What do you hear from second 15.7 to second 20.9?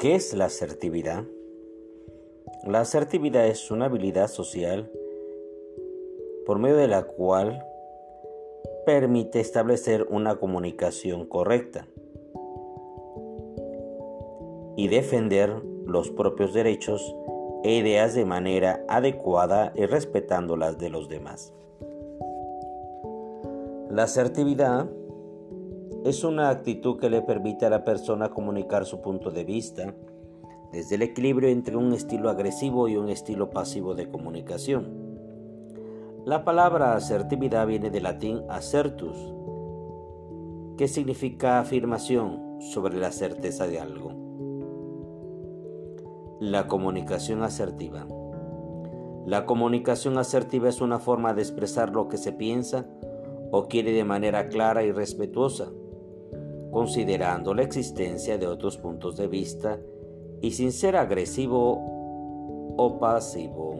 los propios derechos e ideas de manera adecuada y respetando las de